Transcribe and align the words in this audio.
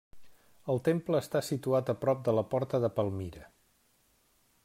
El 0.73 0.79
temple 0.87 1.19
està 1.23 1.41
situat 1.49 1.91
a 1.93 1.95
prop 2.07 2.25
de 2.29 2.35
la 2.39 2.45
Porta 2.55 2.81
de 2.87 2.93
Palmira. 2.97 3.45